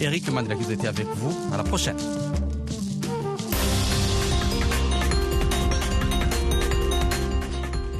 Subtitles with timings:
[0.00, 1.36] Eric Mandelakiz était avec vous.
[1.52, 1.96] À la prochaine.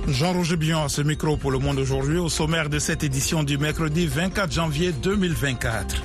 [0.07, 3.59] Jean-Roger Bion à ce micro pour le monde aujourd'hui au sommaire de cette édition du
[3.59, 6.03] mercredi 24 janvier 2024.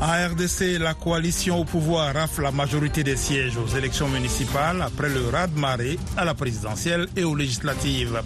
[0.00, 5.08] En RDC, la coalition au pouvoir rafle la majorité des sièges aux élections municipales après
[5.08, 8.20] le raz-de-marée à la présidentielle et aux législatives.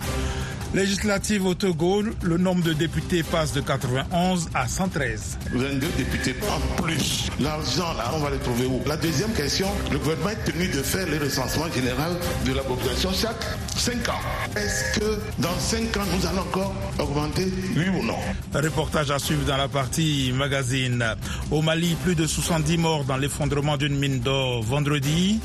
[0.75, 5.39] Législative au Togo, le nombre de députés passe de 91 à 113.
[5.53, 7.29] Vous avez deux députés en plus.
[7.41, 8.83] L'argent, là, on va le trouver où?
[8.87, 12.13] La deuxième question, le gouvernement est tenu de faire le recensement général
[12.45, 13.45] de la population chaque
[13.77, 14.21] 5 ans.
[14.57, 18.19] Est-ce que dans 5 ans, nous allons encore augmenter, oui ou non?
[18.55, 21.03] Reportage à suivre dans la partie magazine.
[21.51, 25.41] Au Mali, plus de 70 morts dans l'effondrement d'une mine d'or vendredi.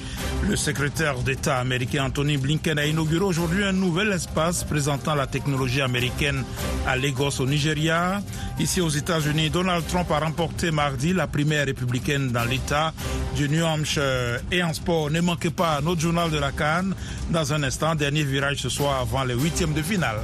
[0.50, 5.82] Le secrétaire d'État américain Anthony Blinken a inauguré aujourd'hui un nouvel espace présentant la technologie
[5.82, 6.44] américaine
[6.88, 8.22] à Lagos au Nigeria.
[8.60, 12.94] Ici aux États-Unis, Donald Trump a remporté mardi la primaire républicaine dans l'État
[13.36, 14.40] du New Hampshire.
[14.52, 16.94] Et en sport, ne manquez pas notre journal de la Cannes.
[17.30, 20.20] Dans un instant, dernier virage ce soir avant les huitièmes de finale.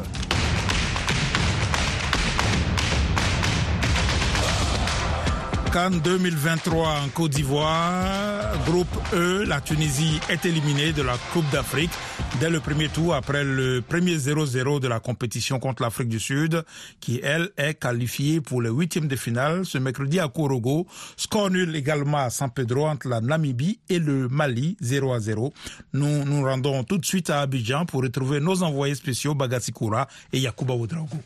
[5.71, 8.57] Cannes 2023 en Côte d'Ivoire.
[8.65, 11.91] Groupe E, la Tunisie est éliminée de la Coupe d'Afrique
[12.39, 16.63] dès le premier tour après le premier 0-0 de la compétition contre l'Afrique du Sud,
[16.99, 20.87] qui elle est qualifiée pour les huitièmes de finale ce mercredi à Korogo.
[21.17, 25.53] Score nul également à San Pedro entre la Namibie et le Mali 0 à 0.
[25.93, 30.07] Nous nous rendons tout de suite à Abidjan pour retrouver nos envoyés spéciaux Bagassi Koura
[30.33, 31.17] et Yakuba Oudraogo.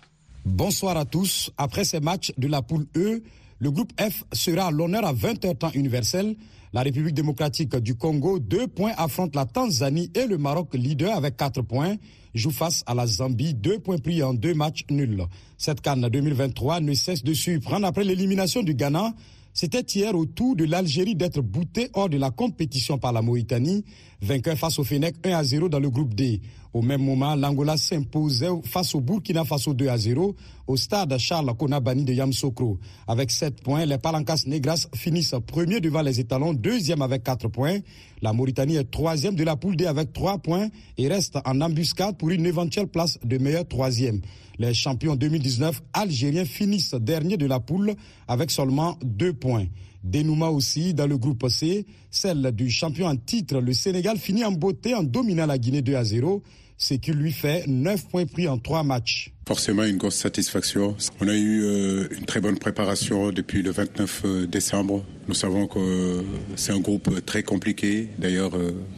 [0.45, 1.52] Bonsoir à tous.
[1.58, 3.21] Après ces matchs de la poule E,
[3.64, 6.36] le groupe F sera à l'honneur à 20h temps universel.
[6.73, 11.38] La République démocratique du Congo, deux points, affronte la Tanzanie et le Maroc, leader avec
[11.38, 11.95] quatre points,
[12.33, 15.23] joue face à la Zambie, deux points pris en deux matchs nuls.
[15.58, 19.14] Cette canne 2023 ne cesse de surprendre après l'élimination du Ghana.
[19.53, 23.86] C'était hier au tour de l'Algérie d'être boutée hors de la compétition par la Mauritanie,
[24.22, 26.42] vainqueur face au Fennec 1 à 0 dans le groupe D.
[26.73, 31.53] Au même moment, l'Angola s'imposait face au Burkina Faso 2 à 0 au stade Charles
[31.55, 32.80] Konabani de Yamsokro.
[33.08, 37.77] Avec 7 points, les Palancas Negras finissent premier devant les étalons, deuxième avec 4 points.
[38.23, 42.17] La Mauritanie est troisième de la poule D avec 3 points et reste en embuscade
[42.17, 44.21] pour une éventuelle place de meilleur troisième.
[44.58, 47.93] Les champions 2019 algériens finissent dernier de la poule
[48.27, 49.65] avec seulement 2 points.
[50.03, 54.52] Dénouement aussi dans le groupe C, celle du champion en titre, le Sénégal finit en
[54.52, 56.42] beauté en dominant la Guinée 2 à 0
[56.78, 59.32] ce qui lui fait 9 points pris en 3 matchs.
[59.48, 60.95] Forcément une grosse satisfaction.
[61.20, 65.04] On a eu euh, une très bonne préparation depuis le 29 décembre.
[65.28, 66.23] Nous savons que
[66.56, 68.08] c'est un groupe très compliqué.
[68.17, 68.52] D'ailleurs,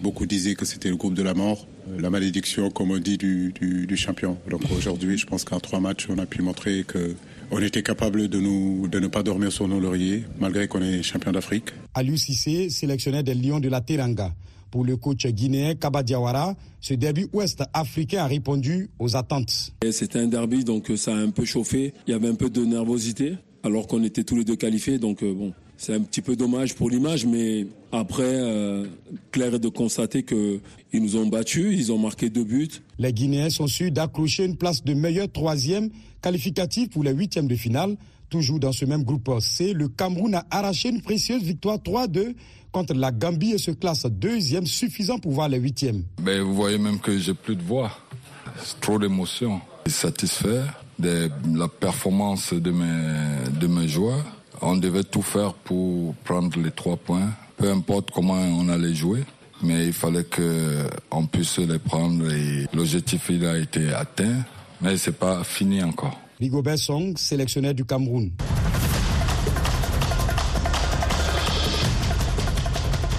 [0.03, 1.67] beaucoup disaient que c'était le groupe de la mort,
[1.99, 4.37] la malédiction, comme on dit, du, du, du champion.
[4.49, 7.15] Donc aujourd'hui, je pense qu'en trois matchs, on a pu montrer que
[7.51, 11.03] on était capable de, nous, de ne pas dormir sur nos lauriers, malgré qu'on est
[11.03, 11.69] champion d'Afrique.
[11.93, 14.33] Aliou Cissé, sélectionnaire des Lions de la Teranga.
[14.75, 19.71] Pour le coach guinéen Kaba Diawara, ce derby ouest africain a répondu aux attentes.
[19.89, 21.93] C'était un derby, donc ça a un peu chauffé.
[22.05, 24.99] Il y avait un peu de nervosité, alors qu'on était tous les deux qualifiés.
[24.99, 28.85] Donc bon, c'est un petit peu dommage pour l'image, mais après, euh,
[29.31, 30.59] clair est de constater qu'ils
[30.91, 32.67] nous ont battus, ils ont marqué deux buts.
[32.99, 35.89] Les Guinéens sont sûrs d'accrocher une place de meilleur troisième
[36.21, 37.95] qualificatif pour les huitièmes de finale.
[38.29, 42.33] Toujours dans ce même groupe C, le Cameroun a arraché une précieuse victoire 3-2
[42.71, 46.03] contre la Gambie et se classe deuxième, suffisant pour voir les huitièmes.
[46.21, 47.91] Ben, vous voyez même que j'ai plus de voix.
[48.61, 49.61] C'est trop d'émotions.
[49.85, 50.63] Satisfait
[50.99, 54.25] de la performance de mes, de joueurs.
[54.61, 59.23] On devait tout faire pour prendre les trois points, peu importe comment on allait jouer.
[59.61, 64.43] Mais il fallait qu'on puisse les prendre et l'objectif a été atteint,
[64.81, 66.19] mais c'est pas fini encore.
[66.39, 68.31] Rigobert Song, sélectionneur du Cameroun.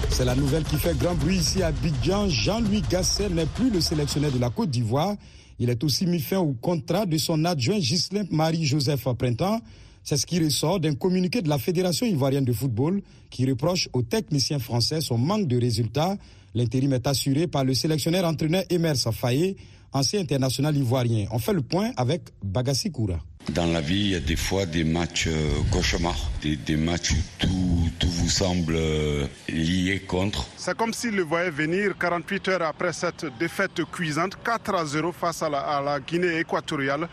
[0.09, 2.29] C'est la nouvelle qui fait grand bruit ici à Bidjan.
[2.29, 5.15] Jean-Louis Gasset n'est plus le sélectionneur de la Côte d'Ivoire.
[5.59, 9.61] Il est aussi mis fin au contrat de son adjoint Ghislain Marie-Joseph Printemps.
[10.03, 14.03] C'est ce qui ressort d'un communiqué de la Fédération ivoirienne de football qui reproche aux
[14.03, 16.17] techniciens français son manque de résultats.
[16.55, 19.55] L'intérim est assuré par le sélectionneur entraîneur Emer Safaye,
[19.93, 21.25] ancien international ivoirien.
[21.31, 23.17] On fait le point avec Bagassi Koura.
[23.53, 27.11] Dans la vie, il y a des fois des matchs euh, cauchemars, des, des, matchs
[27.13, 30.45] où tout, tout vous semble euh, lié contre.
[30.57, 35.13] C'est comme s'il le voyait venir 48 heures après cette défaite cuisante, 4 à 0
[35.13, 37.07] face à la, à la Guinée équatoriale.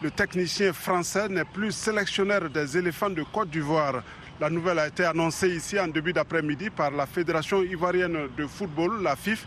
[0.00, 4.02] Le technicien français n'est plus sélectionneur des éléphants de Côte d'Ivoire.
[4.40, 9.02] La nouvelle a été annoncée ici en début d'après-midi par la Fédération ivoirienne de football,
[9.02, 9.44] la FIF,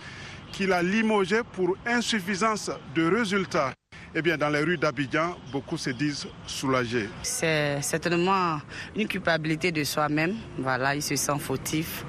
[0.53, 3.73] qui l'a limogé pour insuffisance de résultats.
[4.15, 7.09] eh bien, dans les rues d'Abidjan, beaucoup se disent soulagés.
[7.23, 8.59] C'est certainement
[8.95, 10.35] une culpabilité de soi-même.
[10.59, 12.05] Voilà, il se sent fautif.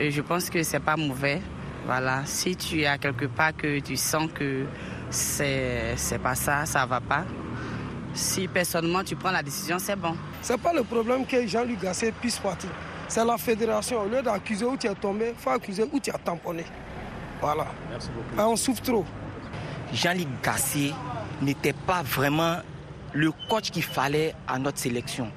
[0.00, 1.40] Et je pense que c'est pas mauvais.
[1.86, 4.64] Voilà, si tu es à quelque part que tu sens que
[5.10, 7.24] c'est c'est pas ça, ça va pas.
[8.14, 10.16] Si personnellement tu prends la décision, c'est bon.
[10.42, 12.70] C'est pas le problème que Jean-Luc Gasset puisse partir.
[13.06, 14.02] C'est la fédération.
[14.02, 16.64] Au lieu d'accuser où tu es tombé, il faut accuser où tu as tamponné.
[17.40, 17.66] Voilà.
[17.90, 18.34] Merci beaucoup.
[18.38, 19.04] Ah, on souffre trop.
[19.92, 20.92] Jean-Luc Gasset
[21.42, 22.56] n'était pas vraiment
[23.12, 25.30] le coach qu'il fallait à notre sélection.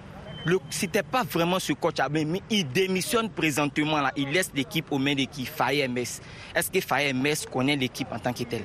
[0.70, 4.00] Ce n'était pas vraiment ce coach, mais il démissionne présentement.
[4.02, 4.12] Là.
[4.16, 5.46] Il laisse l'équipe aux mains de qui?
[5.46, 6.22] Faye MS.
[6.56, 8.64] Est-ce que Faye MS connaît l'équipe en tant que telle?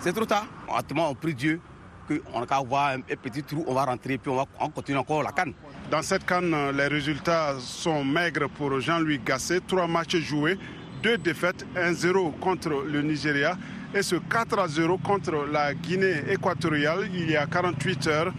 [0.00, 0.46] C'est trop tard.
[0.68, 1.60] Honnêtement, on prie Dieu
[2.06, 5.22] qu'on va avoir un petit trou, on va rentrer, puis on va on continue encore
[5.22, 5.54] la canne.
[5.90, 9.60] Dans cette canne, les résultats sont maigres pour Jean-Louis Gasset.
[9.66, 10.58] Trois matchs joués,
[11.04, 13.58] deux défaites, 1-0 contre le Nigeria
[13.94, 18.32] et ce 4-0 contre la Guinée équatoriale il y a 48 heures.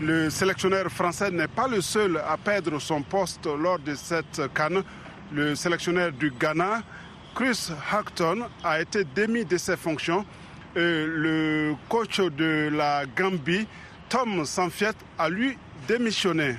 [0.00, 4.82] Le sélectionneur français n'est pas le seul à perdre son poste lors de cette canne.
[5.34, 6.82] Le sélectionneur du Ghana,
[7.34, 10.24] Chris Hackton, a été démis de ses fonctions.
[10.74, 13.66] Le coach de la Gambie,
[14.08, 16.56] Tom Sanfiet, a lui démissionné.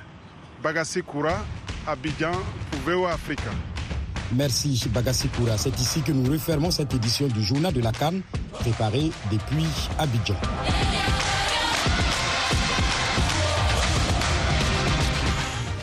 [0.62, 1.44] Bagassi Koura,
[1.88, 2.34] Abidjan,
[2.70, 3.50] pour VOA Africa.
[4.36, 5.58] Merci Bagassi Koura.
[5.58, 8.22] C'est ici que nous refermons cette édition du Journal de la Cannes,
[8.60, 9.66] préparée depuis
[9.98, 10.36] Abidjan.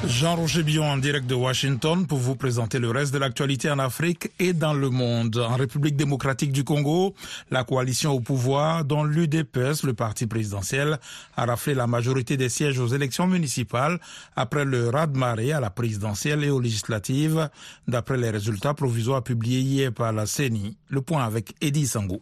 [0.09, 4.31] Jean-Roger Billon en direct de Washington pour vous présenter le reste de l'actualité en Afrique
[4.39, 5.37] et dans le monde.
[5.37, 7.15] En République démocratique du Congo,
[7.51, 10.99] la coalition au pouvoir, dont l'UDPS, le parti présidentiel,
[11.37, 13.99] a raflé la majorité des sièges aux élections municipales
[14.37, 17.49] après le raz-de-marée à la présidentielle et aux législatives,
[17.89, 20.77] d'après les résultats provisoires publiés hier par la CENI.
[20.89, 22.21] Le point avec Eddie Sangou.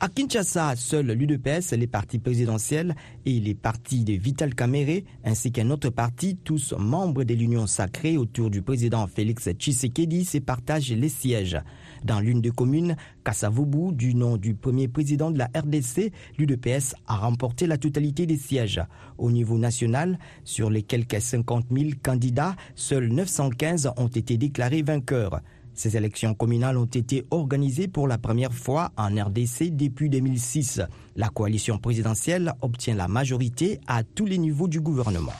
[0.00, 2.94] À Kinshasa, seuls l'UDPS, les partis présidentiels
[3.26, 8.16] et les partis de Vital Kamere, ainsi qu'un autre parti, tous membres de l'Union sacrée
[8.16, 11.58] autour du président Félix Tshisekedi, se partagent les sièges.
[12.04, 17.16] Dans l'une des communes, Kassavubu, du nom du premier président de la RDC, l'UDPS a
[17.16, 18.80] remporté la totalité des sièges.
[19.18, 25.40] Au niveau national, sur les quelques 50 000 candidats, seuls 915 ont été déclarés vainqueurs.
[25.78, 30.80] Ces élections communales ont été organisées pour la première fois en RDC depuis 2006.
[31.18, 35.34] La coalition présidentielle obtient la majorité à tous les niveaux du gouvernement.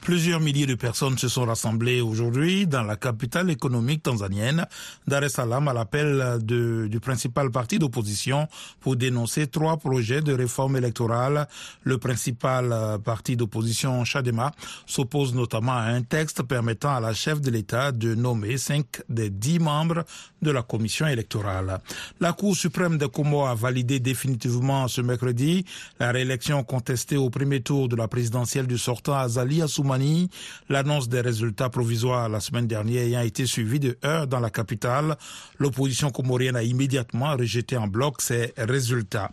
[0.00, 4.66] Plusieurs milliers de personnes se sont rassemblées aujourd'hui dans la capitale économique tanzanienne,
[5.06, 8.48] Dar es Salaam, à l'appel du principal parti d'opposition
[8.80, 11.46] pour dénoncer trois projets de réforme électorale.
[11.84, 14.50] Le principal parti d'opposition, Chadema,
[14.86, 19.30] s'oppose notamment à un texte permettant à la chef de l'État de nommer cinq des
[19.30, 20.04] dix membres
[20.42, 21.80] de la commission électorale.
[22.18, 25.66] La Cour suprême de Como a validé définitivement ce mercredi
[26.00, 30.30] la réélection contestée au premier tour de la présidentielle du sortant Azali Assoumani.
[30.70, 35.16] L'annonce des résultats provisoires la semaine dernière ayant été suivie de heures dans la capitale,
[35.58, 39.30] l'opposition comorienne a immédiatement rejeté en bloc ces résultats.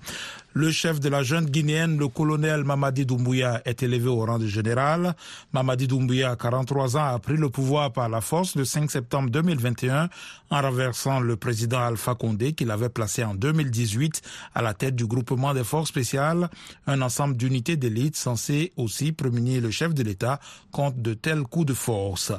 [0.53, 4.47] Le chef de la jeune guinéenne, le colonel Mamadi Doumbouya, est élevé au rang de
[4.47, 5.15] général.
[5.53, 10.09] Mamadi Doumbouya, 43 ans, a pris le pouvoir par la force le 5 septembre 2021
[10.49, 14.23] en renversant le président Alpha Condé qu'il avait placé en 2018
[14.55, 16.49] à la tête du groupement des forces spéciales,
[16.87, 20.39] un ensemble d'unités d'élite censé aussi prémunir le chef de l'État
[20.71, 22.31] contre de tels coups de force.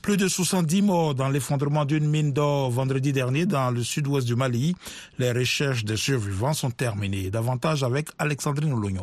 [0.00, 4.36] Plus de 70 morts dans l'effondrement d'une mine d'or vendredi dernier dans le sud-ouest du
[4.36, 4.74] Mali.
[5.18, 7.30] Les recherches des survivants sont terminées.
[7.64, 9.00] Avec Alexandrine.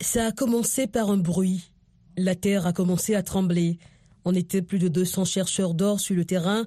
[0.00, 1.70] Ça a commencé par un bruit.
[2.16, 3.78] La terre a commencé à trembler.
[4.24, 6.64] On était plus de 200 chercheurs d'or sur le terrain.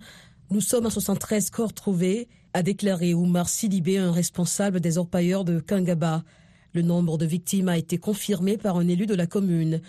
[0.51, 5.59] Nous sommes à 73 corps trouvés, a déclaré Oumar Sidibé, un responsable des orpailleurs de
[5.59, 6.23] Kangaba.
[6.73, 9.81] Le nombre de victimes a été confirmé par un élu de la commune.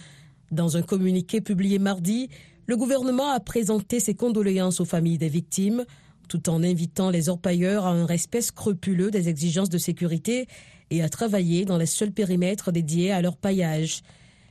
[0.50, 2.28] Dans un communiqué publié mardi,
[2.66, 5.84] le gouvernement a présenté ses condoléances aux familles des victimes,
[6.28, 10.46] tout en invitant les orpailleurs à un respect scrupuleux des exigences de sécurité
[10.90, 14.02] et à travailler dans les seuls périmètres dédiés à leur paillage.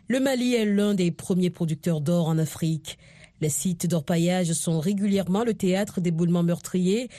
[0.08, 2.98] Le Mali est l'un des premiers producteurs d'or en Afrique.
[3.42, 7.10] Les sites d'orpaillage sont régulièrement le théâtre d'éboulements meurtriers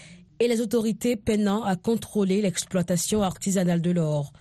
[0.40, 4.32] et les autorités peinant à contrôler l'exploitation artisanale de l'or.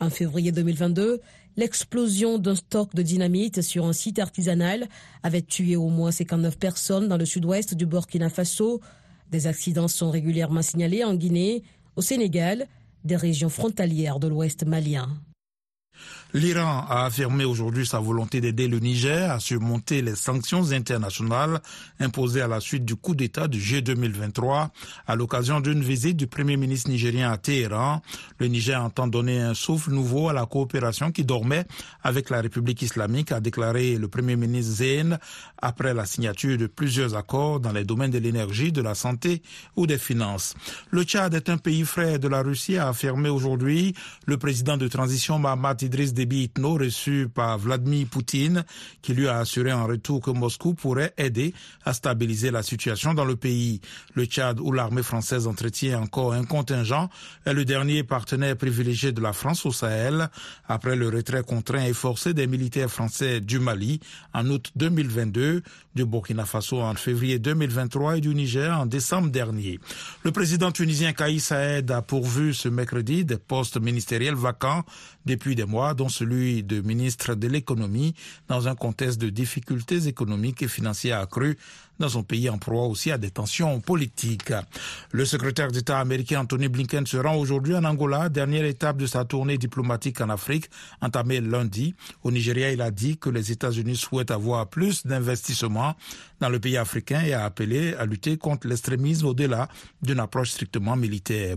[0.00, 1.20] En février 2022,
[1.56, 4.86] l'explosion d'un stock de dynamite sur un site artisanal
[5.22, 8.80] avait tué au moins 59 personnes dans le sud-ouest du Burkina Faso.
[9.32, 11.62] Des accidents sont régulièrement signalés en Guinée,
[11.96, 12.68] au Sénégal,
[13.04, 15.20] des régions frontalières de l'ouest malien.
[16.34, 21.62] L'Iran a affirmé aujourd'hui sa volonté d'aider le Niger à surmonter les sanctions internationales
[22.00, 24.70] imposées à la suite du coup d'État du G 2023
[25.06, 28.02] à l'occasion d'une visite du Premier ministre nigérien à Téhéran.
[28.38, 31.64] Le Niger entend donner un souffle nouveau à la coopération qui dormait
[32.02, 35.18] avec la République islamique, a déclaré le Premier ministre Zayn
[35.62, 39.40] après la signature de plusieurs accords dans les domaines de l'énergie, de la santé
[39.76, 40.54] ou des finances.
[40.90, 43.94] Le Tchad est un pays frère de la Russie, a affirmé aujourd'hui
[44.26, 48.64] le président de transition Mahamat Idriss Déby Itno reçu par Vladimir Poutine
[49.02, 53.24] qui lui a assuré en retour que Moscou pourrait aider à stabiliser la situation dans
[53.24, 53.80] le pays.
[54.14, 57.08] Le Tchad où l'armée française entretient encore un contingent
[57.46, 60.28] est le dernier partenaire privilégié de la France au Sahel
[60.66, 64.00] après le retrait contraint et forcé des militaires français du Mali
[64.34, 65.62] en août 2022,
[65.94, 69.78] du Burkina Faso en février 2023 et du Niger en décembre dernier.
[70.24, 74.84] Le président tunisien Kaïs Saed a pourvu ce mercredi des postes ministériels vacants
[75.28, 78.14] depuis des mois, dont celui de ministre de l'économie,
[78.48, 81.58] dans un contexte de difficultés économiques et financières accrues
[81.98, 84.52] dans son pays en proie aussi à des tensions politiques.
[85.10, 89.24] Le secrétaire d'État américain Anthony Blinken se rend aujourd'hui en Angola, dernière étape de sa
[89.24, 91.94] tournée diplomatique en Afrique, entamée lundi.
[92.22, 95.96] Au Nigeria, il a dit que les États-Unis souhaitent avoir plus d'investissements
[96.40, 99.68] dans le pays africain et a appelé à lutter contre l'extrémisme au-delà
[100.02, 101.56] d'une approche strictement militaire.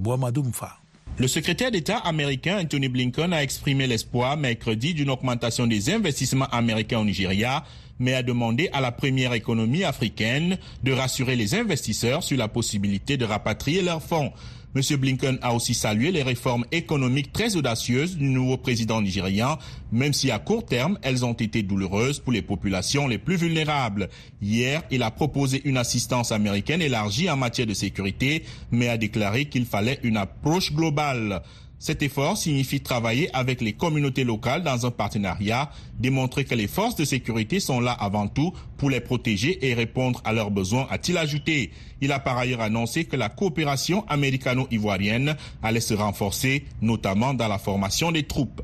[1.18, 7.00] Le secrétaire d'État américain Anthony Blinken a exprimé l'espoir mercredi d'une augmentation des investissements américains
[7.00, 7.64] au Nigeria,
[8.02, 13.16] mais a demandé à la première économie africaine de rassurer les investisseurs sur la possibilité
[13.16, 14.34] de rapatrier leurs fonds.
[14.74, 14.82] M.
[14.98, 19.58] Blinken a aussi salué les réformes économiques très audacieuses du nouveau président nigérian,
[19.92, 24.08] même si à court terme, elles ont été douloureuses pour les populations les plus vulnérables.
[24.42, 29.46] Hier, il a proposé une assistance américaine élargie en matière de sécurité, mais a déclaré
[29.46, 31.42] qu'il fallait une approche globale.
[31.82, 36.96] Cet effort signifie travailler avec les communautés locales dans un partenariat, démontrer que les forces
[36.96, 41.18] de sécurité sont là avant tout pour les protéger et répondre à leurs besoins, a-t-il
[41.18, 41.72] ajouté.
[42.00, 47.58] Il a par ailleurs annoncé que la coopération américano-ivoirienne allait se renforcer, notamment dans la
[47.58, 48.62] formation des troupes.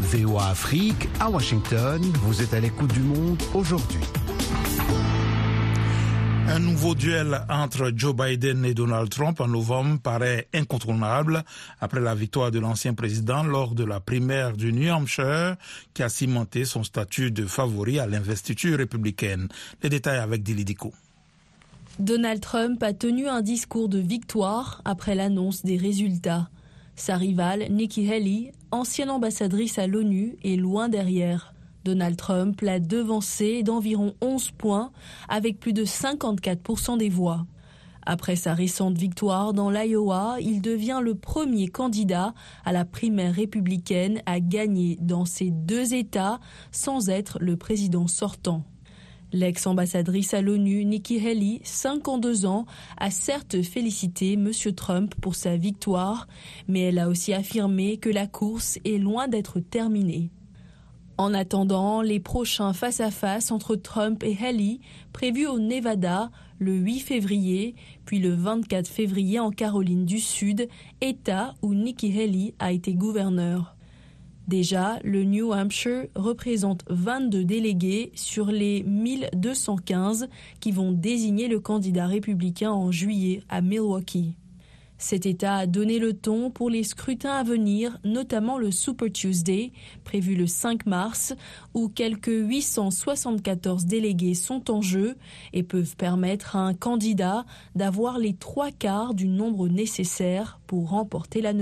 [0.00, 4.00] VOA Afrique, à Washington, vous êtes à l'écoute du monde aujourd'hui.
[6.48, 11.44] Un nouveau duel entre Joe Biden et Donald Trump en novembre paraît incontournable
[11.80, 15.56] après la victoire de l'ancien président lors de la primaire du New Hampshire
[15.94, 19.48] qui a cimenté son statut de favori à l'investiture républicaine.
[19.82, 20.92] Les détails avec Dilidico.
[21.98, 26.48] Donald Trump a tenu un discours de victoire après l'annonce des résultats.
[26.96, 31.51] Sa rivale, Nikki Haley, ancienne ambassadrice à l'ONU, est loin derrière.
[31.84, 34.92] Donald Trump l'a devancé d'environ 11 points
[35.28, 37.46] avec plus de 54% des voix.
[38.04, 42.34] Après sa récente victoire dans l'Iowa, il devient le premier candidat
[42.64, 46.40] à la primaire républicaine à gagner dans ces deux États
[46.72, 48.64] sans être le président sortant.
[49.32, 52.66] L'ex-ambassadrice à l'ONU, Nikki Haley, 52 ans,
[52.98, 54.50] a certes félicité M.
[54.76, 56.28] Trump pour sa victoire,
[56.68, 60.30] mais elle a aussi affirmé que la course est loin d'être terminée.
[61.18, 64.80] En attendant, les prochains face-à-face entre Trump et Haley,
[65.12, 70.68] prévus au Nevada le 8 février, puis le 24 février en Caroline du Sud,
[71.00, 73.76] État où Nikki Haley a été gouverneur.
[74.48, 80.28] Déjà, le New Hampshire représente 22 délégués sur les 1215
[80.60, 84.34] qui vont désigner le candidat républicain en juillet à Milwaukee.
[85.02, 89.72] Cet État a donné le ton pour les scrutins à venir, notamment le Super Tuesday,
[90.04, 91.34] prévu le 5 mars,
[91.74, 95.16] où quelques 874 délégués sont en jeu
[95.52, 97.44] et peuvent permettre à un candidat
[97.74, 100.60] d'avoir les trois quarts du nombre nécessaire
[101.42, 101.52] la.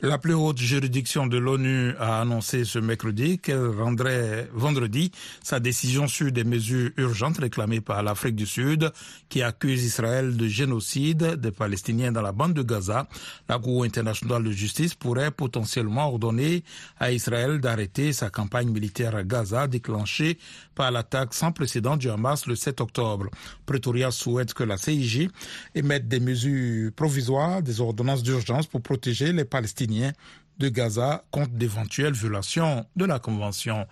[0.00, 5.10] La plus haute juridiction de l'ONU a annoncé ce mercredi qu'elle rendrait vendredi
[5.42, 8.90] sa décision sur des mesures urgentes réclamées par l'Afrique du Sud
[9.28, 13.06] qui accuse Israël de génocide des Palestiniens dans la bande de Gaza.
[13.48, 16.64] La Cour internationale de justice pourrait potentiellement ordonner
[16.98, 20.38] à Israël d'arrêter sa campagne militaire à Gaza déclenchée
[20.78, 23.26] par l'attaque sans précédent du Hamas le 7 octobre.
[23.66, 25.28] Pretoria souhaite que la CIJ
[25.74, 30.12] émette des mesures provisoires, des ordonnances d'urgence pour protéger les Palestiniens
[30.58, 33.86] de Gaza contre d'éventuelles violations de la Convention.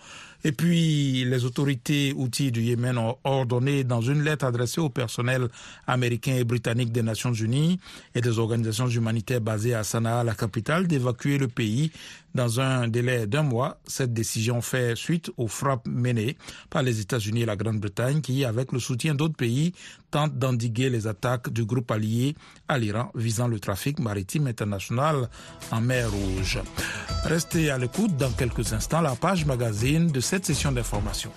[0.44, 5.49] Et puis, les autorités outils du Yémen ont ordonné dans une lettre adressée au personnel
[5.87, 7.80] américain et britannique des Nations Unies
[8.14, 11.90] et des organisations humanitaires basées à Sanaa, la capitale, d'évacuer le pays
[12.35, 13.80] dans un délai d'un mois.
[13.87, 16.37] Cette décision fait suite aux frappes menées
[16.70, 19.73] par les États-Unis et la Grande-Bretagne qui, avec le soutien d'autres pays,
[20.10, 22.34] tentent d'endiguer les attaques du groupe allié
[22.68, 25.28] à l'Iran visant le trafic maritime international
[25.70, 26.60] en mer Rouge.
[27.25, 31.30] Restez à l'écoute dans quelques instants la page magazine de cette session d'information.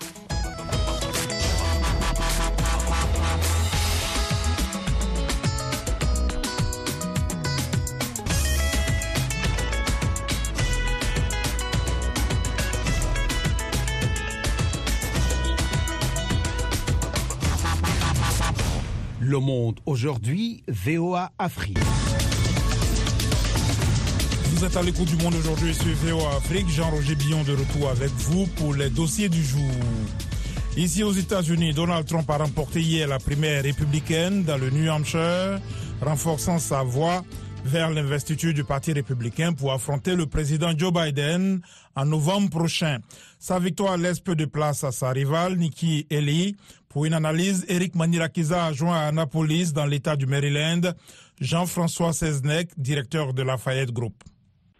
[19.30, 21.78] Le Monde aujourd'hui, VOA Afrique.
[24.46, 26.68] Vous êtes à l'écoute du Monde aujourd'hui sur VOA Afrique.
[26.68, 29.70] Jean-Roger Billon de retour avec vous pour les dossiers du jour.
[30.76, 35.60] Ici aux États-Unis, Donald Trump a remporté hier la primaire républicaine dans le New Hampshire,
[36.00, 37.22] renforçant sa voix
[37.64, 41.60] vers l'investiture du Parti républicain pour affronter le président Joe Biden
[41.96, 42.98] en novembre prochain.
[43.38, 46.54] Sa victoire laisse peu de place à sa rivale Nikki Haley.
[46.88, 50.92] Pour une analyse, Eric Manirakiza a joint à Annapolis dans l'État du Maryland
[51.40, 54.14] Jean-François Seznek, directeur de Lafayette Group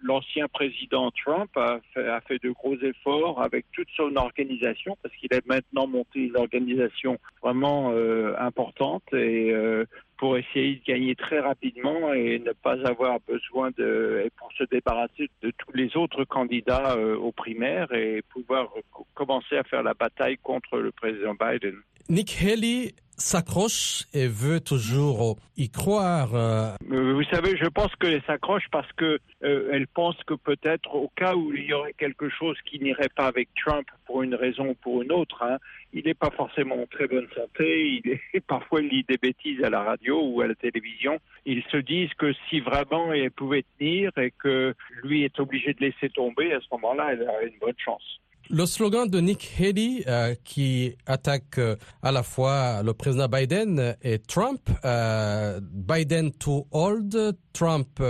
[0.02, 5.14] l'ancien président Trump a fait, a fait, de gros efforts avec toute son organisation parce
[5.16, 9.84] qu'il a maintenant monté une organisation vraiment euh, importante et euh,
[10.20, 15.30] pour essayer de gagner très rapidement et ne pas avoir besoin de pour se débarrasser
[15.40, 18.68] de tous les autres candidats euh, aux primaires et pouvoir
[19.14, 21.76] commencer à faire la bataille contre le président Biden.
[22.10, 26.34] Nick Haley s'accroche et veut toujours y croire.
[26.34, 31.08] Euh, vous savez, je pense qu'elle s'accroche parce que euh, elle pense que peut-être au
[31.14, 34.70] cas où il y aurait quelque chose qui n'irait pas avec Trump pour une raison
[34.70, 35.58] ou pour une autre, hein,
[35.92, 38.02] il n'est pas forcément en très bonne santé.
[38.04, 41.20] Il parfois, il lit des bêtises à la radio ou à la télévision.
[41.46, 44.74] Ils se disent que si vraiment elle pouvait tenir et que
[45.04, 48.18] lui est obligé de laisser tomber, à ce moment-là, elle a une bonne chance.
[48.52, 53.94] Le slogan de Nick Haley, euh, qui attaque euh, à la fois le président Biden
[54.02, 58.02] et Trump, euh, Biden too old, Trump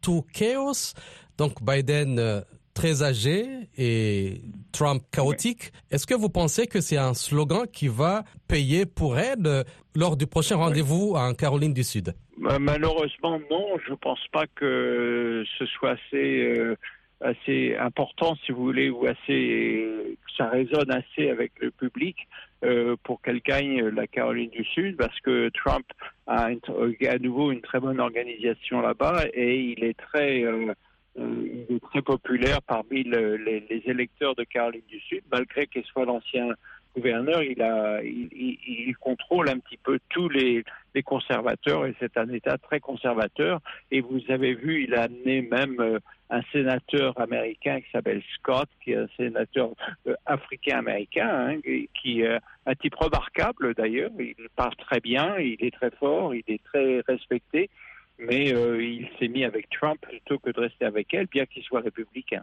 [0.00, 0.94] too chaos,
[1.36, 4.40] donc Biden très âgé et
[4.72, 5.72] Trump chaotique.
[5.90, 10.26] Est-ce que vous pensez que c'est un slogan qui va payer pour elle lors du
[10.26, 12.14] prochain rendez-vous en Caroline du Sud?
[12.38, 13.76] Malheureusement, non.
[13.86, 16.76] Je pense pas que ce soit assez
[17.22, 22.16] assez important, si vous voulez, ou assez, ça résonne assez avec le public
[22.64, 25.86] euh, pour qu'elle gagne la Caroline du Sud, parce que Trump
[26.26, 26.60] a une,
[27.08, 30.72] à nouveau une très bonne organisation là-bas et il est très, euh,
[31.18, 35.66] euh, il est très populaire parmi le, les, les, électeurs de Caroline du Sud, malgré
[35.66, 36.48] qu'il soit l'ancien
[36.94, 41.94] gouverneur, il, a, il, il, il, contrôle un petit peu tous les, les conservateurs et
[42.00, 43.60] c'est un État très conservateur.
[43.90, 45.98] Et vous avez vu, il a amené même euh,
[46.30, 49.70] un sénateur américain qui s'appelle Scott, qui est un sénateur
[50.06, 51.60] euh, africain-américain, hein,
[52.00, 54.10] qui est un type remarquable d'ailleurs.
[54.18, 57.70] Il parle très bien, il est très fort, il est très respecté,
[58.18, 61.62] mais euh, il s'est mis avec Trump plutôt que de rester avec elle, bien qu'il
[61.62, 62.42] soit républicain.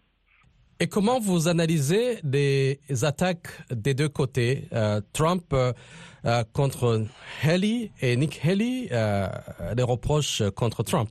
[0.82, 5.74] Et comment vous analysez les attaques des deux côtés, euh, Trump euh,
[6.54, 7.06] contre
[7.44, 9.28] Haley et Nick Haley, euh,
[9.76, 11.10] les reproches contre Trump?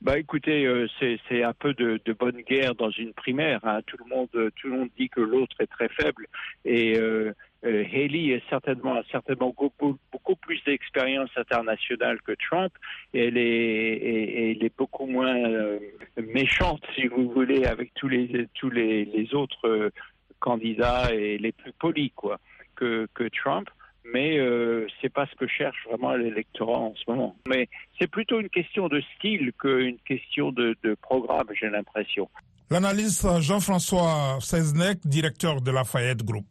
[0.00, 3.60] Bah écoutez, euh, c'est un peu de, bonne guerre dans une primaire.
[3.62, 3.80] Hein.
[3.86, 6.26] Tout le monde, tout le monde dit que l'autre est très faible
[6.64, 7.32] et euh,
[7.64, 12.72] euh, Haley a certainement beaucoup, plus d'expérience internationale que Trump.
[13.12, 15.78] Elle est, beaucoup moins euh,
[16.16, 19.90] méchante, si vous voulez, avec tous les autres
[20.38, 22.38] candidats et les plus polis quoi
[22.76, 23.08] que
[23.42, 23.68] Trump
[24.12, 27.36] mais euh, c'est pas ce que cherche vraiment l'électorat en ce moment.
[27.48, 27.68] Mais
[27.98, 32.28] c'est plutôt une question de style qu'une question de, programme, j'ai l'impression.
[32.70, 36.46] L'analyste Jean-François Seznec, directeur de Lafayette Group.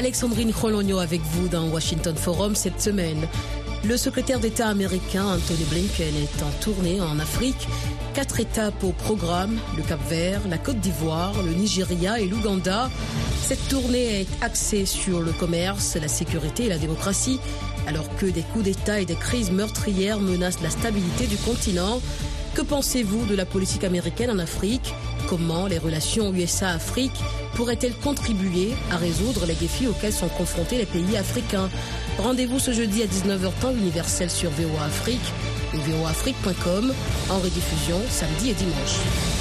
[0.00, 3.28] Alexandrine Rologno avec vous dans Washington Forum cette semaine.
[3.84, 7.68] Le secrétaire d'État américain Anthony Blinken est en tournée en Afrique.
[8.14, 12.88] Quatre étapes au programme, le Cap Vert, la Côte d'Ivoire, le Nigeria et l'Ouganda.
[13.42, 17.38] Cette tournée est axée sur le commerce, la sécurité et la démocratie,
[17.86, 22.00] alors que des coups d'État et des crises meurtrières menacent la stabilité du continent.
[22.54, 24.94] Que pensez-vous de la politique américaine en Afrique?
[25.30, 27.12] Comment les relations USA-Afrique
[27.54, 31.70] pourraient-elles contribuer à résoudre les défis auxquels sont confrontés les pays africains?
[32.18, 35.20] Rendez-vous ce jeudi à 19h temps universel sur VOA Afrique
[35.72, 36.92] ou voaafrique.com
[37.30, 39.39] en rediffusion samedi et dimanche.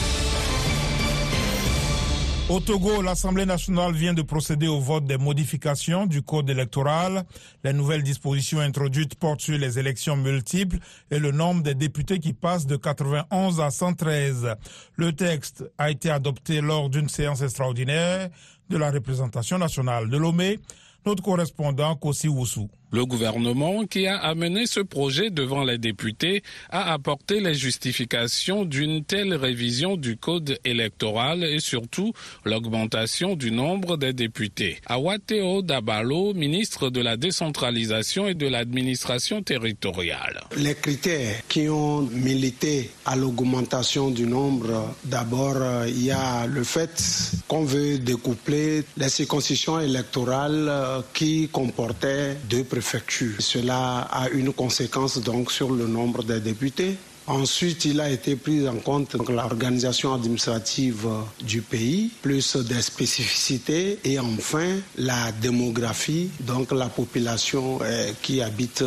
[2.49, 7.23] Au Togo, l'Assemblée nationale vient de procéder au vote des modifications du code électoral.
[7.63, 10.79] Les nouvelles dispositions introduites portent sur les élections multiples
[11.11, 14.55] et le nombre des députés qui passent de 91 à 113.
[14.95, 18.29] Le texte a été adopté lors d'une séance extraordinaire
[18.67, 20.57] de la représentation nationale de Lomé.
[21.05, 22.67] Notre correspondant Kossi Woussou.
[22.91, 29.03] Le gouvernement qui a amené ce projet devant les députés a apporté les justifications d'une
[29.03, 32.13] telle révision du code électoral et surtout
[32.45, 34.77] l'augmentation du nombre des députés.
[34.87, 40.41] Awateo Dabalo, ministre de la décentralisation et de l'administration territoriale.
[40.57, 46.89] Les critères qui ont milité à l'augmentation du nombre, d'abord, il y a le fait
[47.47, 50.71] qu'on veut découpler les circonscriptions électorales
[51.13, 52.63] qui comportaient deux
[53.39, 56.97] Cela a une conséquence donc sur le nombre des députés.
[57.29, 61.07] Ensuite, il a été pris en compte l'organisation administrative
[61.45, 67.77] du pays, plus des spécificités, et enfin la démographie, donc la population
[68.23, 68.83] qui habite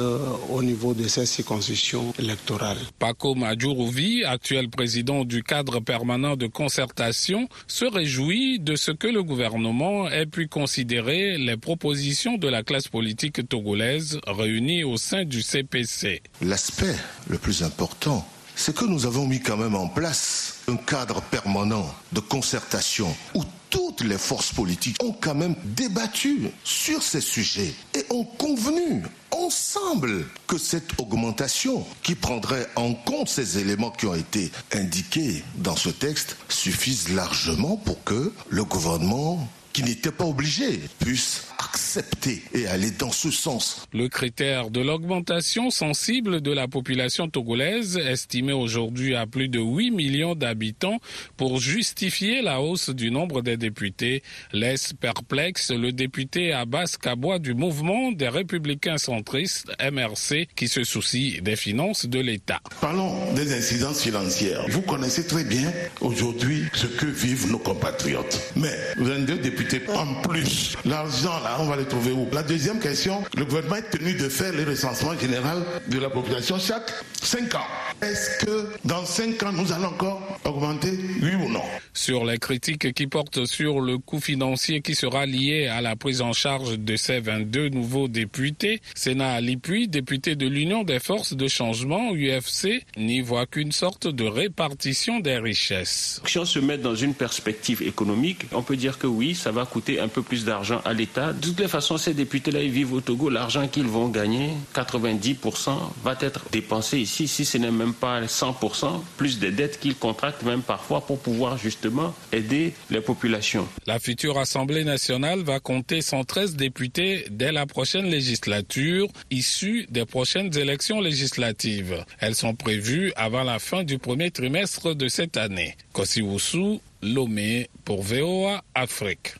[0.50, 2.78] au niveau de ces circonscriptions électorales.
[2.98, 9.22] Paco Madjourouvi, actuel président du cadre permanent de concertation, se réjouit de ce que le
[9.22, 15.42] gouvernement ait pu considérer les propositions de la classe politique togolaise réunie au sein du
[15.42, 16.22] CPC.
[16.40, 16.96] L'aspect
[17.28, 18.26] le plus important
[18.56, 23.42] c'est que nous avons mis quand même en place un cadre permanent de concertation où
[23.70, 30.26] toutes les forces politiques ont quand même débattu sur ces sujets et ont convenu ensemble
[30.46, 35.88] que cette augmentation qui prendrait en compte ces éléments qui ont été indiqués dans ce
[35.88, 42.90] texte suffise largement pour que le gouvernement qui n'était pas obligé puisse accepter et aller
[42.90, 43.86] dans ce sens.
[43.92, 49.90] Le critère de l'augmentation sensible de la population togolaise, estimée aujourd'hui à plus de 8
[49.90, 50.98] millions d'habitants,
[51.36, 57.54] pour justifier la hausse du nombre des députés, laisse perplexe le député Abbas Kabois du
[57.54, 62.60] mouvement des républicains centristes, MRC, qui se soucie des finances de l'État.
[62.80, 64.64] Parlons des incidences financières.
[64.68, 68.40] Vous connaissez très bien aujourd'hui ce que vivent nos compatriotes.
[68.56, 69.61] Mais 22 députés
[69.94, 72.28] en plus, l'argent là, on va le trouver où?
[72.32, 76.58] La deuxième question, le gouvernement est tenu de faire le recensement général de la population
[76.58, 76.90] chaque
[77.22, 77.66] 5 ans.
[78.02, 80.90] Est-ce que dans 5 ans, nous allons encore augmenter,
[81.22, 81.62] oui ou non?
[81.94, 86.20] Sur les critiques qui portent sur le coût financier qui sera lié à la prise
[86.20, 91.46] en charge de ces 22 nouveaux députés, Sénat Lipuy, député de l'Union des forces de
[91.46, 96.20] changement, UFC, n'y voit qu'une sorte de répartition des richesses.
[96.26, 99.66] Si on se met dans une perspective économique, on peut dire que oui, ça va
[99.66, 101.32] coûter un peu plus d'argent à l'État.
[101.32, 103.30] De toutes les façons, ces députés-là, ils vivent au Togo.
[103.30, 105.70] L'argent qu'ils vont gagner, 90%
[106.02, 107.28] va être dépensé ici.
[107.28, 111.58] Si ce n'est même pas 100%, plus des dettes qu'ils contractent même parfois pour pouvoir
[111.58, 113.68] justement aider les populations.
[113.86, 120.56] La future Assemblée nationale va compter 113 députés dès la prochaine législature, issus des prochaines
[120.56, 122.04] élections législatives.
[122.18, 125.76] Elles sont prévues avant la fin du premier trimestre de cette année.
[125.92, 129.34] Kosiwusu, Lomé pour VOA Afrique.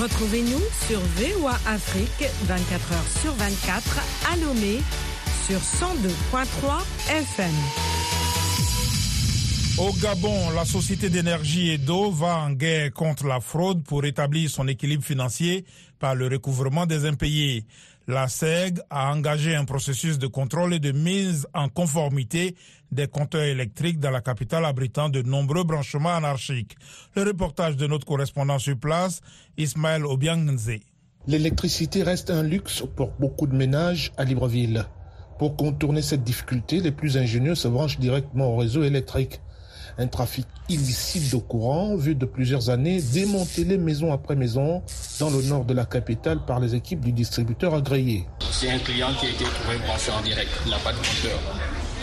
[0.00, 3.98] Retrouvez-nous sur VOA Afrique 24 heures sur 24
[4.30, 4.82] à Lomé
[5.46, 7.95] sur 102.3 FM.
[9.78, 14.48] Au Gabon, la société d'énergie et d'eau va en guerre contre la fraude pour rétablir
[14.48, 15.66] son équilibre financier
[15.98, 17.66] par le recouvrement des impayés.
[18.08, 22.56] La SEG a engagé un processus de contrôle et de mise en conformité
[22.90, 26.74] des compteurs électriques dans la capitale abritant de nombreux branchements anarchiques.
[27.14, 29.20] Le reportage de notre correspondant sur place,
[29.58, 30.70] Ismaël Obiangze.
[31.26, 34.86] L'électricité reste un luxe pour beaucoup de ménages à Libreville.
[35.38, 39.42] Pour contourner cette difficulté, les plus ingénieux se branchent directement au réseau électrique.
[39.98, 44.82] Un trafic illicite de courant vu de plusieurs années démantelé maison après maison
[45.18, 48.26] dans le nord de la capitale par les équipes du distributeur agréé.
[48.50, 51.38] C'est un client qui a été trouvé branché en direct, il n'a pas de compteur.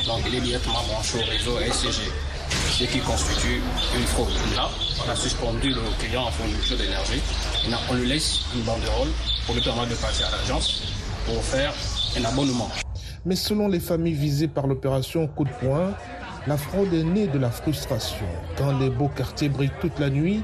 [0.07, 2.01] Donc il est directement branché au réseau SCG,
[2.49, 3.61] ce qui constitue
[3.95, 4.33] une fraude.
[4.55, 4.69] Là,
[5.05, 7.21] on a suspendu le client en fourniture d'énergie.
[7.91, 9.09] On lui laisse une banderole
[9.45, 10.81] pour lui permettre de passer à l'agence
[11.27, 11.71] pour faire
[12.19, 12.69] un abonnement.
[13.25, 15.93] Mais selon les familles visées par l'opération Coup de poing,
[16.47, 18.25] la fraude est née de la frustration.
[18.57, 20.41] Quand les beaux quartiers brillent toute la nuit,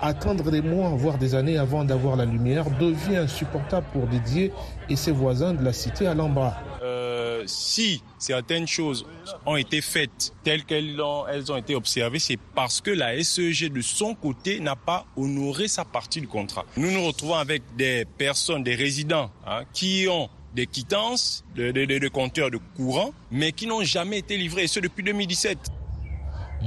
[0.00, 4.52] attendre des mois, voire des années avant d'avoir la lumière devient insupportable pour Didier
[4.88, 6.56] et ses voisins de la cité à l'embarras.
[6.82, 9.06] Euh, si certaines choses
[9.46, 13.80] ont été faites telles qu'elles ont, ont été observées, c'est parce que la SEG de
[13.80, 16.64] son côté n'a pas honoré sa partie du contrat.
[16.76, 21.84] Nous nous retrouvons avec des personnes, des résidents hein, qui ont des quittances de, de,
[21.84, 25.58] de, de compteurs de courant, mais qui n'ont jamais été livrés, et ce depuis 2017.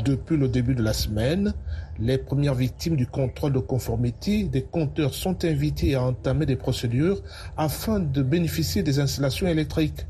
[0.03, 1.53] Depuis le début de la semaine,
[1.99, 7.21] les premières victimes du contrôle de conformité des compteurs sont invitées à entamer des procédures
[7.55, 10.05] afin de bénéficier des installations électriques.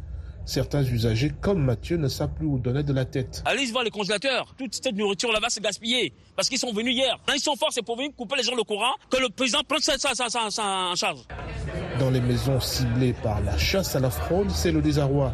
[0.47, 3.41] Certains usagers, comme Mathieu, ne savent plus où donner de la tête.
[3.45, 4.53] Allez voir le congélateur.
[4.57, 6.13] Toute cette nourriture là-bas, c'est gaspillé.
[6.35, 7.19] Parce qu'ils sont venus hier.
[7.25, 9.61] Quand ils sont forts, c'est pour venir couper les gens le courant, que le président
[9.67, 11.21] prenne ça, ça, ça, ça en charge.
[11.99, 15.33] Dans les maisons ciblées par la chasse à la fraude, c'est le désarroi.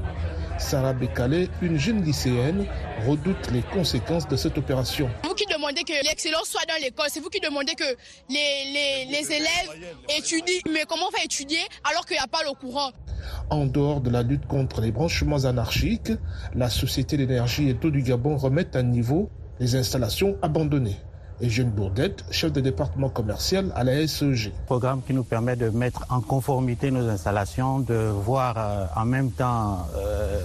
[0.59, 2.67] Sarah Bekale, une jeune lycéenne,
[3.07, 5.09] redoute les conséquences de cette opération.
[5.23, 7.95] Vous qui demandez que l'excellence soit dans l'école, c'est vous qui demandez que
[8.29, 10.61] les, les élèves étudient.
[10.71, 12.91] Mais comment on va étudier alors qu'il n'y a pas le courant?
[13.49, 16.11] En dehors de la lutte contre les branchements anarchiques,
[16.53, 20.97] la Société d'énergie et d'eau du Gabon remet à niveau les installations abandonnées.
[21.43, 24.51] Et Jeune Bourdette, chef de département commercial à la SEG.
[24.67, 29.31] Programme qui nous permet de mettre en conformité nos installations, de voir euh, en même
[29.31, 30.39] temps euh,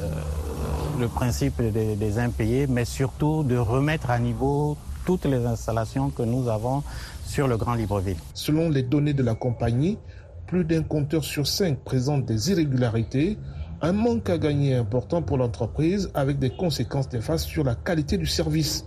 [0.98, 6.22] le principe des, des impayés, mais surtout de remettre à niveau toutes les installations que
[6.22, 6.82] nous avons
[7.26, 8.16] sur le Grand Libreville.
[8.32, 9.98] Selon les données de la compagnie,
[10.46, 13.36] plus d'un compteur sur cinq présente des irrégularités,
[13.82, 18.26] un manque à gagner important pour l'entreprise avec des conséquences néfastes sur la qualité du
[18.26, 18.86] service.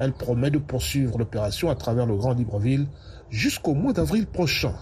[0.00, 2.86] Elle promet de poursuivre l'opération à travers le Grand Libreville
[3.28, 4.74] jusqu'au mois d'avril prochain.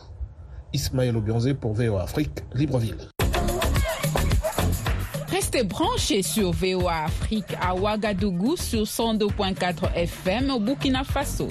[0.73, 2.97] Ismaël Obionzé pour VOA Afrique, Libreville.
[5.29, 11.49] Restez branchés sur VOA Afrique à Ouagadougou sur 102.4 FM au Burkina Faso.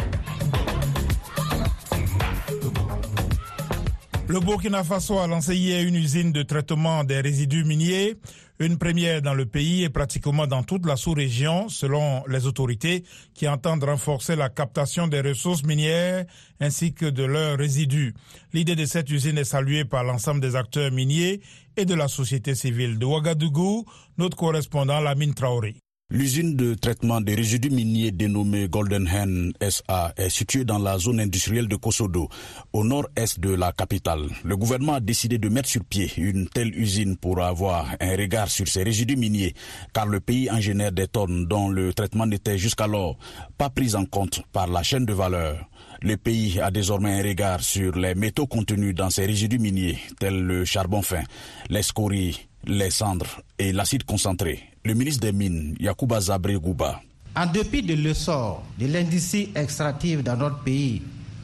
[4.29, 8.17] Le Burkina Faso a lancé hier une usine de traitement des résidus miniers,
[8.59, 13.47] une première dans le pays et pratiquement dans toute la sous-région, selon les autorités qui
[13.47, 16.25] entendent renforcer la captation des ressources minières
[16.59, 18.13] ainsi que de leurs résidus.
[18.51, 21.39] L'idée de cette usine est saluée par l'ensemble des acteurs miniers
[21.77, 23.85] et de la société civile de Ouagadougou,
[24.17, 25.77] notre correspondant Lamine Traoré.
[26.09, 31.19] L'usine de traitement des résidus miniers dénommée Golden Hen SA est située dans la zone
[31.19, 32.29] industrielle de Kosodo,
[32.71, 34.29] au nord-est de la capitale.
[34.45, 38.49] Le gouvernement a décidé de mettre sur pied une telle usine pour avoir un regard
[38.49, 39.53] sur ces résidus miniers,
[39.91, 43.17] car le pays en génère des tonnes dont le traitement n'était jusqu'alors
[43.57, 45.67] pas pris en compte par la chaîne de valeur.
[46.01, 50.41] Le pays a désormais un regard sur les métaux contenus dans ces résidus miniers, tels
[50.41, 51.23] le charbon fin,
[51.69, 54.63] les scories, les cendres et l'acide concentré.
[54.83, 57.01] Le ministre des Mines, Yacouba Zabré Gouba.
[57.35, 61.01] En dépit de l'essor de l'industrie extractive dans notre pays,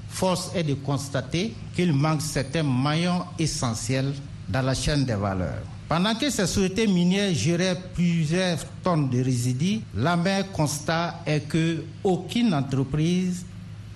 [0.09, 4.13] force est de constater qu'il manque certains maillons essentiels
[4.49, 5.61] dans la chaîne des valeurs.
[5.89, 12.53] Pendant que ces sociétés minières géraient plusieurs tonnes de résidus, l'amer constat est que aucune
[12.53, 13.45] entreprise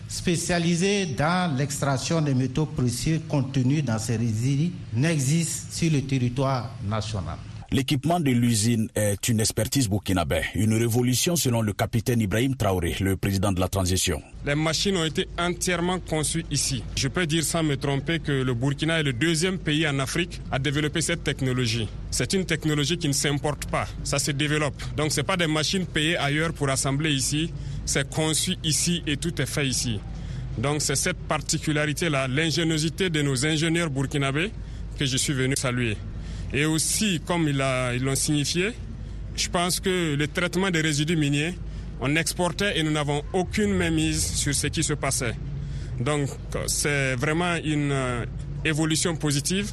[0.07, 7.37] spécialisée dans l'extraction des métaux précieux contenus dans ces résidus n'existe sur le territoire national.
[7.69, 13.17] L'équipement de l'usine est une expertise burkinabé, une révolution selon le capitaine Ibrahim Traoré, le
[13.17, 14.21] président de la transition.
[14.45, 16.81] Les machines ont été entièrement conçues ici.
[16.95, 20.39] Je peux dire sans me tromper que le Burkina est le deuxième pays en Afrique
[20.49, 21.89] à développer cette technologie.
[22.09, 24.81] C'est une technologie qui ne s'importe pas, ça se développe.
[24.95, 27.51] Donc ce pas des machines payées ailleurs pour assembler ici,
[27.85, 29.99] c'est conçu ici et tout est fait ici.
[30.57, 34.51] Donc c'est cette particularité-là, l'ingéniosité de nos ingénieurs burkinabés
[34.97, 35.97] que je suis venu saluer.
[36.53, 38.71] Et aussi, comme ils l'ont signifié,
[39.35, 41.55] je pense que le traitement des résidus miniers,
[41.99, 45.35] on exportait et nous n'avons aucune mainmise sur ce qui se passait.
[45.99, 46.29] Donc
[46.67, 48.25] c'est vraiment une euh,
[48.63, 49.71] évolution positive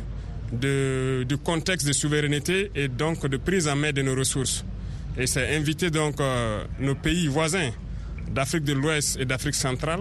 [0.53, 4.65] du contexte de souveraineté et donc de prise en main de nos ressources.
[5.19, 7.71] Et c'est inviter donc euh, nos pays voisins
[8.31, 10.01] d'Afrique de l'Ouest et d'Afrique centrale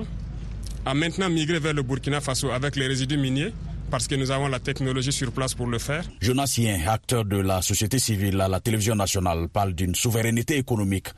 [0.85, 3.53] à maintenant migrer vers le Burkina Faso avec les résidus miniers
[3.93, 6.03] parce que nous avons la technologie sur place pour le faire.
[6.19, 11.09] Jonas Yen, acteur de la société civile à la télévision nationale, parle d'une souveraineté économique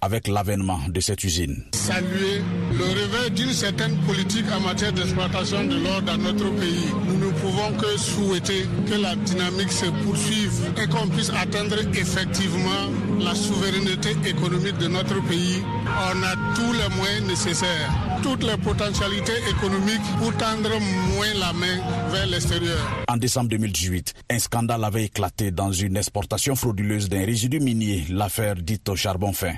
[0.00, 1.64] avec l'avènement de cette usine.
[1.74, 2.40] Saluer
[2.72, 6.86] le réveil d'une certaine politique en matière d'exploitation de l'or dans notre pays.
[7.08, 12.90] Nous ne pouvons que souhaiter que la dynamique se poursuive et qu'on puisse atteindre effectivement
[13.18, 15.62] la souveraineté économique de notre pays.
[15.86, 17.90] On a tous les moyens nécessaires,
[18.22, 20.70] toutes les potentialités économiques pour tendre
[21.14, 21.78] moins la main
[22.10, 22.78] vers l'extérieur.
[23.08, 28.56] En décembre 2018, un scandale avait éclaté dans une exportation frauduleuse d'un résidu minier, l'affaire
[28.56, 29.54] dite au charbon fin.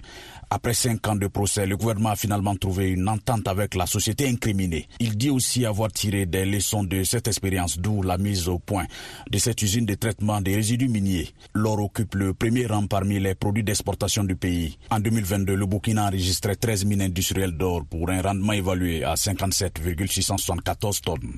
[0.54, 4.28] Après cinq ans de procès, le gouvernement a finalement trouvé une entente avec la société
[4.28, 4.86] incriminée.
[5.00, 8.84] Il dit aussi avoir tiré des leçons de cette expérience, d'où la mise au point
[9.30, 11.30] de cette usine de traitement des résidus miniers.
[11.54, 14.76] L'or occupe le premier rang parmi les produits d'exportation du pays.
[14.90, 19.16] En 2022, le Burkina a enregistré 13 mines industrielles d'or pour un rendement évalué à
[19.16, 21.32] 57,674 tonnes.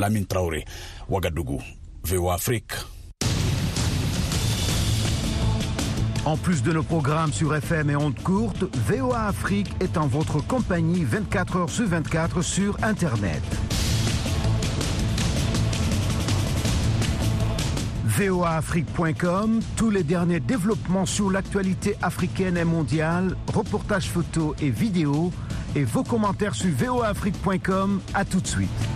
[0.00, 0.64] La mine Traoré,
[1.08, 1.62] Ouagadougou,
[2.02, 2.72] VOA Afrique.
[6.26, 10.44] En plus de nos programmes sur FM et ondes courtes, VOA Afrique est en votre
[10.44, 13.44] compagnie 24 heures sur 24 sur Internet.
[18.04, 25.30] voaafrique.com, tous les derniers développements sur l'actualité africaine et mondiale, reportages photos et vidéos,
[25.76, 28.00] et vos commentaires sur voaafrique.com.
[28.14, 28.95] À tout de suite.